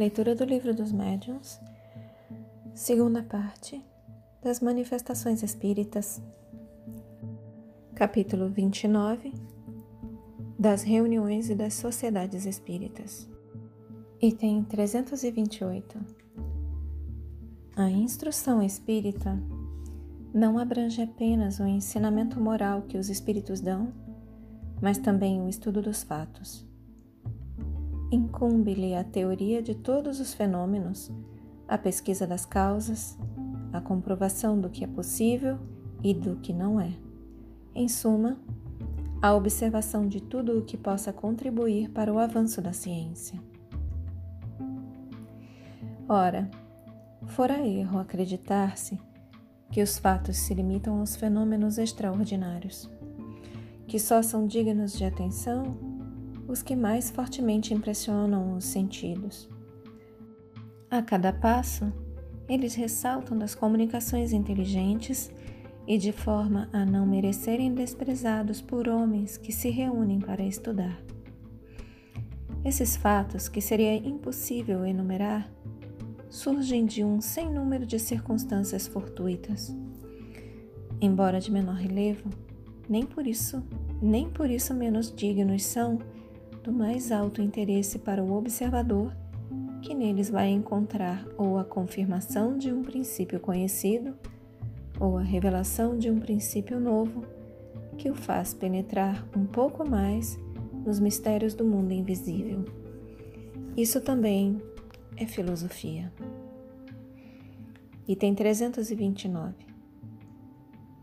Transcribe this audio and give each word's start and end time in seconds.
Leitura 0.00 0.34
do 0.34 0.44
Livro 0.46 0.72
dos 0.72 0.92
Médiuns, 0.92 1.60
segunda 2.74 3.22
parte 3.22 3.84
das 4.42 4.58
Manifestações 4.58 5.42
Espíritas, 5.42 6.22
capítulo 7.94 8.48
29 8.48 9.34
das 10.58 10.82
Reuniões 10.82 11.50
e 11.50 11.54
das 11.54 11.74
Sociedades 11.74 12.46
Espíritas, 12.46 13.28
item 14.22 14.64
328. 14.64 15.98
A 17.76 17.90
instrução 17.90 18.62
espírita 18.62 19.38
não 20.32 20.58
abrange 20.58 21.02
apenas 21.02 21.60
o 21.60 21.66
ensinamento 21.66 22.40
moral 22.40 22.84
que 22.88 22.96
os 22.96 23.10
espíritos 23.10 23.60
dão, 23.60 23.92
mas 24.80 24.96
também 24.96 25.42
o 25.42 25.46
estudo 25.46 25.82
dos 25.82 26.02
fatos 26.02 26.69
incumbe-lhe 28.10 28.94
a 28.94 29.04
teoria 29.04 29.62
de 29.62 29.74
todos 29.74 30.20
os 30.20 30.34
fenômenos, 30.34 31.10
a 31.68 31.78
pesquisa 31.78 32.26
das 32.26 32.44
causas, 32.44 33.16
a 33.72 33.80
comprovação 33.80 34.60
do 34.60 34.68
que 34.68 34.82
é 34.82 34.86
possível 34.86 35.58
e 36.02 36.12
do 36.12 36.36
que 36.36 36.52
não 36.52 36.80
é. 36.80 36.92
Em 37.74 37.88
suma, 37.88 38.36
a 39.22 39.34
observação 39.34 40.08
de 40.08 40.20
tudo 40.20 40.58
o 40.58 40.62
que 40.62 40.76
possa 40.76 41.12
contribuir 41.12 41.90
para 41.90 42.12
o 42.12 42.18
avanço 42.18 42.60
da 42.60 42.72
ciência. 42.72 43.40
Ora, 46.08 46.50
fora 47.26 47.64
erro 47.64 47.98
acreditar-se 47.98 48.98
que 49.70 49.80
os 49.80 49.98
fatos 49.98 50.36
se 50.36 50.52
limitam 50.52 50.98
aos 50.98 51.14
fenômenos 51.14 51.78
extraordinários, 51.78 52.90
que 53.86 54.00
só 54.00 54.20
são 54.20 54.46
dignos 54.46 54.94
de 54.94 55.04
atenção 55.04 55.89
os 56.50 56.62
que 56.62 56.74
mais 56.74 57.10
fortemente 57.10 57.72
impressionam 57.72 58.56
os 58.56 58.64
sentidos. 58.64 59.48
A 60.90 61.00
cada 61.00 61.32
passo, 61.32 61.92
eles 62.48 62.74
ressaltam 62.74 63.38
das 63.38 63.54
comunicações 63.54 64.32
inteligentes 64.32 65.30
e 65.86 65.96
de 65.96 66.10
forma 66.10 66.68
a 66.72 66.84
não 66.84 67.06
merecerem 67.06 67.72
desprezados 67.72 68.60
por 68.60 68.88
homens 68.88 69.36
que 69.36 69.52
se 69.52 69.70
reúnem 69.70 70.18
para 70.18 70.42
estudar. 70.42 71.00
Esses 72.64 72.96
fatos, 72.96 73.48
que 73.48 73.60
seria 73.60 73.94
impossível 73.94 74.84
enumerar, 74.84 75.50
surgem 76.28 76.84
de 76.84 77.04
um 77.04 77.20
sem 77.20 77.50
número 77.50 77.86
de 77.86 77.98
circunstâncias 77.98 78.86
fortuitas. 78.86 79.74
Embora 81.00 81.40
de 81.40 81.50
menor 81.50 81.76
relevo, 81.76 82.28
nem 82.88 83.06
por 83.06 83.26
isso, 83.26 83.62
nem 84.02 84.28
por 84.28 84.50
isso 84.50 84.74
menos 84.74 85.14
dignos 85.14 85.62
são 85.62 85.98
do 86.62 86.72
mais 86.72 87.10
alto 87.10 87.40
interesse 87.40 87.98
para 87.98 88.22
o 88.22 88.32
observador, 88.32 89.14
que 89.82 89.94
neles 89.94 90.28
vai 90.30 90.48
encontrar 90.48 91.26
ou 91.38 91.58
a 91.58 91.64
confirmação 91.64 92.56
de 92.58 92.72
um 92.72 92.82
princípio 92.82 93.40
conhecido, 93.40 94.14
ou 94.98 95.16
a 95.16 95.22
revelação 95.22 95.96
de 95.96 96.10
um 96.10 96.20
princípio 96.20 96.78
novo, 96.78 97.24
que 97.96 98.10
o 98.10 98.14
faz 98.14 98.52
penetrar 98.52 99.26
um 99.36 99.46
pouco 99.46 99.88
mais 99.88 100.38
nos 100.84 101.00
mistérios 101.00 101.54
do 101.54 101.64
mundo 101.64 101.92
invisível. 101.92 102.64
Isso 103.76 104.00
também 104.00 104.60
é 105.16 105.26
filosofia. 105.26 106.12
Item 108.06 108.34
329. 108.34 109.54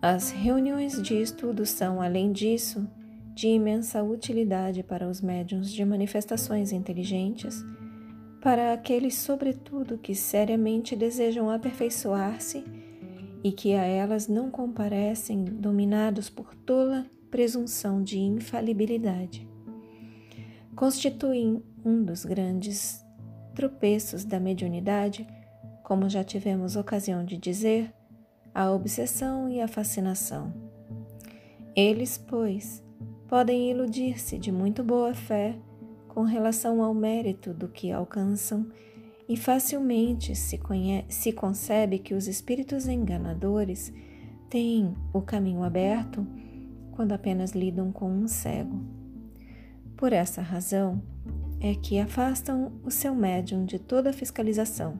As 0.00 0.30
reuniões 0.30 1.00
de 1.00 1.14
estudo 1.20 1.64
são, 1.64 2.00
além 2.00 2.32
disso, 2.32 2.86
de 3.34 3.48
imensa 3.48 4.02
utilidade 4.02 4.82
para 4.84 5.08
os 5.08 5.20
médiuns 5.20 5.72
de 5.72 5.84
manifestações 5.84 6.70
inteligentes, 6.70 7.64
para 8.40 8.72
aqueles, 8.72 9.16
sobretudo, 9.16 9.98
que 9.98 10.14
seriamente 10.14 10.94
desejam 10.94 11.50
aperfeiçoar-se 11.50 12.64
e 13.42 13.50
que 13.50 13.74
a 13.74 13.84
elas 13.84 14.28
não 14.28 14.50
comparecem 14.50 15.44
dominados 15.44 16.30
por 16.30 16.54
tola 16.54 17.06
presunção 17.30 18.02
de 18.02 18.18
infalibilidade. 18.18 19.48
Constituem 20.76 21.60
um 21.84 22.04
dos 22.04 22.24
grandes 22.24 23.04
tropeços 23.54 24.24
da 24.24 24.38
mediunidade, 24.38 25.26
como 25.82 26.08
já 26.08 26.22
tivemos 26.22 26.76
ocasião 26.76 27.24
de 27.24 27.36
dizer, 27.36 27.92
a 28.54 28.70
obsessão 28.70 29.48
e 29.48 29.60
a 29.60 29.66
fascinação. 29.66 30.52
Eles, 31.74 32.16
pois, 32.16 32.83
podem 33.34 33.68
iludir-se 33.68 34.38
de 34.38 34.52
muito 34.52 34.84
boa 34.84 35.12
fé 35.12 35.58
com 36.06 36.22
relação 36.22 36.80
ao 36.80 36.94
mérito 36.94 37.52
do 37.52 37.66
que 37.66 37.90
alcançam 37.90 38.68
e 39.28 39.36
facilmente 39.36 40.36
se, 40.36 40.56
se 41.08 41.32
concebe 41.32 41.98
que 41.98 42.14
os 42.14 42.28
espíritos 42.28 42.86
enganadores 42.86 43.92
têm 44.48 44.94
o 45.12 45.20
caminho 45.20 45.64
aberto 45.64 46.24
quando 46.92 47.10
apenas 47.10 47.50
lidam 47.50 47.90
com 47.90 48.08
um 48.08 48.28
cego. 48.28 48.80
Por 49.96 50.12
essa 50.12 50.40
razão 50.40 51.02
é 51.58 51.74
que 51.74 51.98
afastam 51.98 52.70
o 52.84 52.90
seu 52.90 53.16
médium 53.16 53.64
de 53.64 53.80
toda 53.80 54.12
fiscalização, 54.12 54.96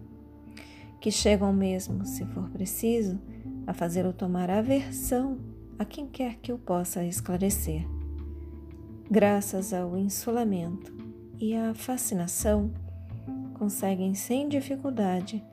que 1.01 1.13
chegam 1.13 1.53
mesmo, 1.53 2.05
se 2.05 2.27
for 2.27 2.51
preciso, 2.51 3.17
a 3.65 3.73
fazê-lo 3.73 4.13
tomar 4.13 4.51
aversão 4.51 5.39
a 5.79 5.85
quem 5.85 6.09
quer 6.09 6.35
que 6.41 6.53
o 6.53 6.59
possa 6.59 7.05
esclarecer. 7.05 7.87
Graças 9.11 9.75
ao 9.75 9.99
insulamento 9.99 10.93
e 11.39 11.55
à 11.55 11.75
fascinação, 11.75 12.73
conseguem 13.53 14.15
sem 14.15 14.49
dificuldade 14.49 15.45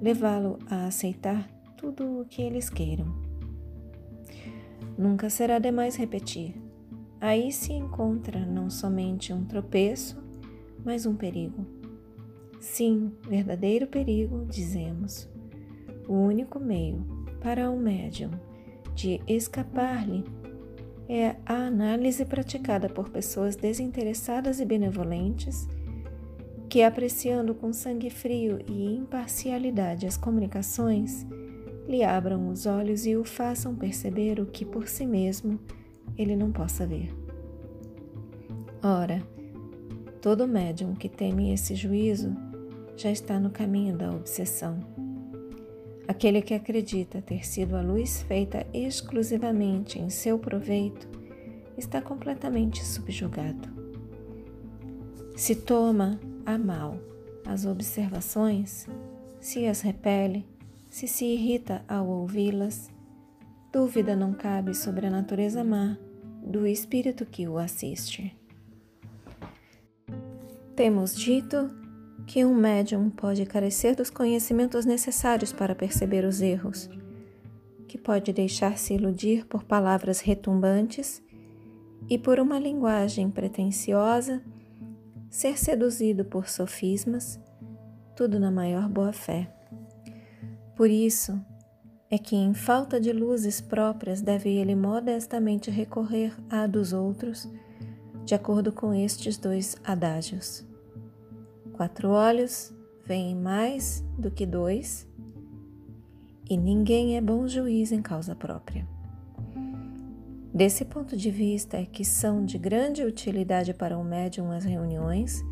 levá-lo 0.00 0.58
a 0.70 0.86
aceitar 0.86 1.46
tudo 1.76 2.20
o 2.20 2.24
que 2.24 2.40
eles 2.40 2.70
queiram. 2.70 3.06
Nunca 4.96 5.28
será 5.28 5.58
demais 5.58 5.96
repetir. 5.96 6.54
Aí 7.20 7.52
se 7.52 7.72
encontra 7.72 8.44
não 8.44 8.70
somente 8.70 9.32
um 9.32 9.44
tropeço, 9.44 10.22
mas 10.84 11.04
um 11.04 11.14
perigo. 11.14 11.66
Sim, 12.58 13.12
verdadeiro 13.28 13.86
perigo, 13.86 14.46
dizemos. 14.46 15.28
O 16.08 16.14
único 16.14 16.58
meio 16.58 17.04
para 17.40 17.70
o 17.70 17.78
médium 17.78 18.30
de 18.94 19.20
escapar-lhe 19.26 20.24
é 21.08 21.36
a 21.44 21.54
análise 21.54 22.24
praticada 22.24 22.88
por 22.88 23.10
pessoas 23.10 23.56
desinteressadas 23.56 24.60
e 24.60 24.64
benevolentes 24.64 25.68
que, 26.68 26.82
apreciando 26.82 27.54
com 27.54 27.72
sangue 27.72 28.10
frio 28.10 28.58
e 28.66 28.96
imparcialidade 28.96 30.06
as 30.06 30.16
comunicações, 30.16 31.26
lhe 31.86 32.02
abram 32.02 32.48
os 32.48 32.66
olhos 32.66 33.06
e 33.06 33.16
o 33.16 33.24
façam 33.24 33.76
perceber 33.76 34.40
o 34.40 34.46
que 34.46 34.64
por 34.64 34.88
si 34.88 35.06
mesmo 35.06 35.60
ele 36.16 36.34
não 36.34 36.50
possa 36.50 36.86
ver. 36.86 37.14
Ora, 38.82 39.22
todo 40.20 40.48
médium 40.48 40.94
que 40.94 41.08
teme 41.08 41.52
esse 41.52 41.74
juízo 41.74 42.34
já 42.96 43.10
está 43.10 43.38
no 43.38 43.50
caminho 43.50 43.96
da 43.96 44.10
obsessão. 44.10 44.93
Aquele 46.06 46.42
que 46.42 46.52
acredita 46.52 47.22
ter 47.22 47.46
sido 47.46 47.76
a 47.76 47.80
luz 47.80 48.22
feita 48.22 48.66
exclusivamente 48.74 49.98
em 49.98 50.10
seu 50.10 50.38
proveito 50.38 51.08
está 51.78 52.02
completamente 52.02 52.84
subjugado. 52.84 53.68
Se 55.34 55.56
toma 55.56 56.20
a 56.44 56.58
mal 56.58 56.98
as 57.46 57.64
observações, 57.64 58.86
se 59.40 59.66
as 59.66 59.80
repele, 59.80 60.46
se 60.90 61.08
se 61.08 61.24
irrita 61.24 61.84
ao 61.88 62.06
ouvi-las, 62.06 62.90
dúvida 63.72 64.14
não 64.14 64.32
cabe 64.32 64.74
sobre 64.74 65.06
a 65.06 65.10
natureza 65.10 65.64
má 65.64 65.98
do 66.44 66.66
espírito 66.66 67.24
que 67.24 67.48
o 67.48 67.58
assiste. 67.58 68.36
Temos 70.76 71.16
dito 71.16 71.70
que 72.26 72.44
um 72.44 72.54
médium 72.54 73.10
pode 73.10 73.44
carecer 73.44 73.94
dos 73.94 74.10
conhecimentos 74.10 74.84
necessários 74.84 75.52
para 75.52 75.74
perceber 75.74 76.24
os 76.24 76.40
erros, 76.40 76.88
que 77.86 77.98
pode 77.98 78.32
deixar-se 78.32 78.94
iludir 78.94 79.46
por 79.46 79.64
palavras 79.64 80.20
retumbantes 80.20 81.22
e 82.08 82.18
por 82.18 82.40
uma 82.40 82.58
linguagem 82.58 83.30
pretensiosa, 83.30 84.42
ser 85.28 85.58
seduzido 85.58 86.24
por 86.24 86.48
sofismas, 86.48 87.40
tudo 88.16 88.38
na 88.38 88.50
maior 88.50 88.88
boa-fé. 88.88 89.52
Por 90.76 90.90
isso 90.90 91.40
é 92.10 92.18
que, 92.18 92.36
em 92.36 92.54
falta 92.54 93.00
de 93.00 93.12
luzes 93.12 93.60
próprias, 93.60 94.20
deve 94.20 94.50
ele 94.50 94.74
modestamente 94.74 95.70
recorrer 95.70 96.32
à 96.48 96.66
dos 96.66 96.92
outros, 96.92 97.50
de 98.24 98.34
acordo 98.34 98.72
com 98.72 98.94
estes 98.94 99.36
dois 99.36 99.76
adágios. 99.84 100.64
Quatro 101.74 102.08
olhos 102.08 102.72
veem 103.04 103.34
mais 103.34 104.02
do 104.16 104.30
que 104.30 104.46
dois, 104.46 105.06
e 106.48 106.56
ninguém 106.56 107.16
é 107.16 107.20
bom 107.20 107.46
juiz 107.48 107.90
em 107.90 108.00
causa 108.00 108.34
própria. 108.34 108.86
Desse 110.54 110.84
ponto 110.84 111.16
de 111.16 111.30
vista 111.30 111.76
é 111.76 111.84
que 111.84 112.04
são 112.04 112.44
de 112.44 112.58
grande 112.58 113.02
utilidade 113.02 113.74
para 113.74 113.98
o 113.98 114.04
médium 114.04 114.52
as 114.52 114.64
reuniões 114.64 115.44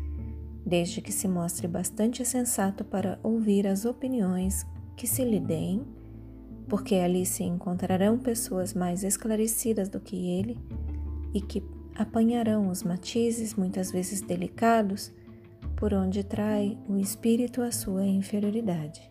desde 0.65 1.01
que 1.01 1.11
se 1.11 1.27
mostre 1.27 1.67
bastante 1.67 2.23
sensato 2.25 2.85
para 2.85 3.19
ouvir 3.21 3.67
as 3.67 3.83
opiniões 3.83 4.65
que 4.95 5.05
se 5.05 5.25
lhe 5.25 5.39
deem, 5.39 5.85
porque 6.69 6.95
ali 6.95 7.25
se 7.25 7.43
encontrarão 7.43 8.17
pessoas 8.17 8.73
mais 8.73 9.03
esclarecidas 9.03 9.89
do 9.89 9.99
que 9.99 10.15
ele 10.15 10.57
e 11.33 11.41
que 11.41 11.61
apanharão 11.95 12.69
os 12.69 12.81
matizes, 12.81 13.55
muitas 13.55 13.91
vezes 13.91 14.21
delicados, 14.21 15.11
por 15.83 15.93
onde 15.93 16.23
trai 16.23 16.77
o 16.87 16.95
espírito 16.95 17.61
a 17.61 17.69
sua 17.69 18.05
inferioridade. 18.05 19.01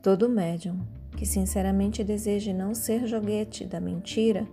Todo 0.00 0.28
médium 0.28 0.78
que 1.16 1.26
sinceramente 1.26 2.04
deseje 2.04 2.52
não 2.52 2.72
ser 2.72 3.08
joguete 3.08 3.64
da 3.64 3.80
mentira 3.80 4.46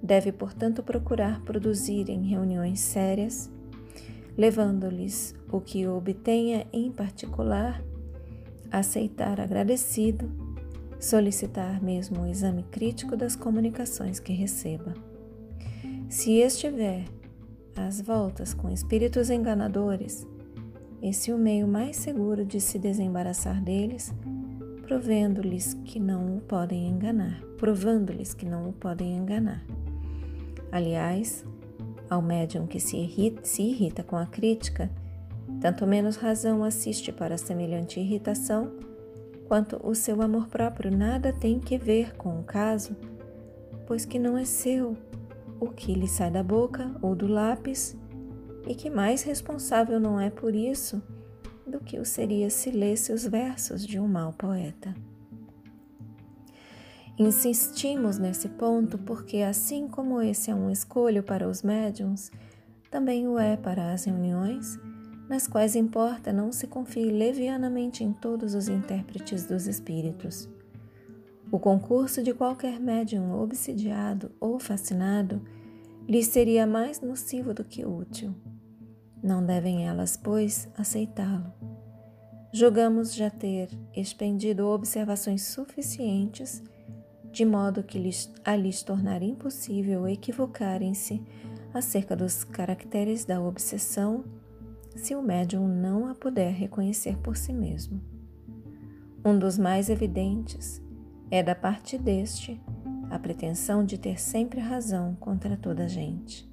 deve, 0.00 0.30
portanto, 0.30 0.80
procurar 0.80 1.42
produzir 1.42 2.08
em 2.08 2.22
reuniões 2.22 2.78
sérias, 2.78 3.50
levando-lhes 4.38 5.34
o 5.50 5.60
que 5.60 5.84
obtenha 5.88 6.68
em 6.72 6.92
particular, 6.92 7.82
aceitar 8.70 9.40
agradecido, 9.40 10.30
solicitar 11.00 11.82
mesmo 11.82 12.22
o 12.22 12.26
exame 12.28 12.62
crítico 12.62 13.16
das 13.16 13.34
comunicações 13.34 14.20
que 14.20 14.32
receba. 14.32 14.94
Se 16.08 16.34
estiver 16.34 17.06
às 17.76 18.00
voltas 18.00 18.54
com 18.54 18.70
espíritos 18.70 19.30
enganadores, 19.30 20.26
esse 21.02 21.30
é 21.30 21.34
o 21.34 21.38
meio 21.38 21.66
mais 21.66 21.96
seguro 21.96 22.44
de 22.44 22.60
se 22.60 22.78
desembaraçar 22.78 23.62
deles, 23.62 24.12
provendo-lhes 24.86 25.72
que 25.84 25.98
não 25.98 26.36
o 26.36 26.40
podem 26.40 26.88
enganar, 26.88 27.40
provando-lhes 27.56 28.34
que 28.34 28.44
não 28.44 28.68
o 28.68 28.72
podem 28.72 29.16
enganar. 29.16 29.64
Aliás, 30.70 31.42
ao 32.10 32.20
médium 32.20 32.66
que 32.66 32.78
se 32.78 32.98
irrita, 32.98 33.40
se 33.44 33.62
irrita 33.62 34.02
com 34.02 34.16
a 34.16 34.26
crítica, 34.26 34.90
tanto 35.60 35.86
menos 35.86 36.16
razão 36.16 36.62
assiste 36.62 37.10
para 37.10 37.38
semelhante 37.38 37.98
irritação, 37.98 38.70
quanto 39.48 39.80
o 39.82 39.94
seu 39.94 40.20
amor 40.20 40.48
próprio 40.48 40.94
nada 40.94 41.32
tem 41.32 41.58
que 41.58 41.78
ver 41.78 42.14
com 42.16 42.38
o 42.38 42.44
caso, 42.44 42.94
pois 43.86 44.04
que 44.04 44.18
não 44.18 44.36
é 44.36 44.44
seu 44.44 44.96
o 45.60 45.68
que 45.68 45.92
lhe 45.92 46.08
sai 46.08 46.30
da 46.30 46.42
boca 46.42 46.90
ou 47.02 47.14
do 47.14 47.26
lápis, 47.26 47.96
e 48.66 48.74
que 48.74 48.90
mais 48.90 49.22
responsável 49.22 50.00
não 50.00 50.18
é 50.18 50.30
por 50.30 50.54
isso 50.54 51.02
do 51.66 51.78
que 51.78 51.98
o 51.98 52.04
seria 52.04 52.50
se 52.50 52.70
lesse 52.70 53.12
os 53.12 53.24
versos 53.24 53.86
de 53.86 54.00
um 54.00 54.08
mau 54.08 54.32
poeta. 54.32 54.94
Insistimos 57.18 58.18
nesse 58.18 58.48
ponto 58.48 58.96
porque, 58.96 59.38
assim 59.38 59.86
como 59.86 60.22
esse 60.22 60.50
é 60.50 60.54
um 60.54 60.70
escolho 60.70 61.22
para 61.22 61.46
os 61.46 61.62
médiums, 61.62 62.32
também 62.90 63.28
o 63.28 63.38
é 63.38 63.56
para 63.56 63.92
as 63.92 64.04
reuniões, 64.04 64.78
nas 65.28 65.46
quais 65.46 65.76
importa 65.76 66.32
não 66.32 66.50
se 66.50 66.66
confie 66.66 67.10
levianamente 67.10 68.02
em 68.02 68.12
todos 68.12 68.54
os 68.54 68.68
intérpretes 68.68 69.46
dos 69.46 69.66
espíritos. 69.66 70.48
O 71.52 71.58
concurso 71.58 72.22
de 72.22 72.32
qualquer 72.32 72.78
médium 72.78 73.32
obsidiado 73.40 74.30
ou 74.38 74.60
fascinado 74.60 75.42
lhe 76.08 76.22
seria 76.22 76.64
mais 76.64 77.00
nocivo 77.00 77.52
do 77.52 77.64
que 77.64 77.84
útil. 77.84 78.32
Não 79.20 79.44
devem 79.44 79.84
elas, 79.86 80.16
pois, 80.16 80.68
aceitá-lo. 80.78 81.52
Julgamos 82.52 83.14
já 83.14 83.28
ter 83.30 83.68
expendido 83.94 84.68
observações 84.68 85.42
suficientes, 85.42 86.62
de 87.32 87.44
modo 87.44 87.82
que 87.82 87.98
lhes, 87.98 88.32
a 88.44 88.54
lhes 88.54 88.82
tornar 88.84 89.20
impossível 89.20 90.06
equivocarem-se 90.06 91.20
acerca 91.74 92.14
dos 92.14 92.44
caracteres 92.44 93.24
da 93.24 93.40
obsessão, 93.40 94.24
se 94.94 95.16
o 95.16 95.22
médium 95.22 95.66
não 95.66 96.08
a 96.08 96.14
puder 96.14 96.52
reconhecer 96.52 97.16
por 97.18 97.36
si 97.36 97.52
mesmo. 97.52 98.00
Um 99.24 99.36
dos 99.36 99.58
mais 99.58 99.90
evidentes 99.90 100.82
é 101.30 101.42
da 101.42 101.54
parte 101.54 101.96
deste 101.96 102.60
a 103.08 103.18
pretensão 103.18 103.84
de 103.84 103.96
ter 103.96 104.20
sempre 104.20 104.60
razão 104.60 105.16
contra 105.20 105.56
toda 105.56 105.84
a 105.84 105.88
gente. 105.88 106.50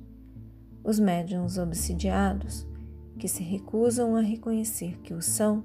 Os 0.83 0.99
médiums 0.99 1.57
obsidiados, 1.57 2.65
que 3.17 3.27
se 3.27 3.43
recusam 3.43 4.15
a 4.15 4.21
reconhecer 4.21 4.99
que 5.01 5.13
o 5.13 5.21
são, 5.21 5.63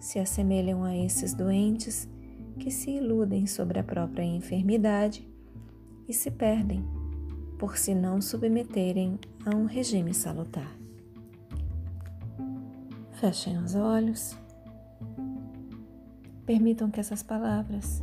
se 0.00 0.18
assemelham 0.18 0.84
a 0.84 0.96
esses 0.96 1.34
doentes 1.34 2.08
que 2.58 2.70
se 2.70 2.90
iludem 2.90 3.46
sobre 3.46 3.78
a 3.78 3.84
própria 3.84 4.24
enfermidade 4.24 5.28
e 6.08 6.12
se 6.12 6.30
perdem 6.30 6.84
por 7.58 7.76
se 7.76 7.94
não 7.94 8.20
submeterem 8.20 9.18
a 9.44 9.56
um 9.56 9.66
regime 9.66 10.14
salutar. 10.14 10.72
Fechem 13.12 13.58
os 13.58 13.74
olhos. 13.74 14.36
Permitam 16.46 16.90
que 16.90 17.00
essas 17.00 17.22
palavras 17.22 18.02